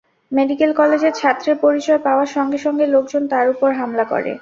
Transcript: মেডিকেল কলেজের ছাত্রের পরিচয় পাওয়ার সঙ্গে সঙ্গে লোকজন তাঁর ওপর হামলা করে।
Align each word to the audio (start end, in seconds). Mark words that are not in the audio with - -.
মেডিকেল 0.31 0.71
কলেজের 0.73 1.13
ছাত্রের 1.13 1.57
পরিচয় 1.57 1.99
পাওয়ার 2.03 2.29
সঙ্গে 2.35 2.59
সঙ্গে 2.65 2.85
লোকজন 2.87 3.23
তাঁর 3.31 3.45
ওপর 3.53 3.69
হামলা 3.79 4.05
করে। 4.11 4.31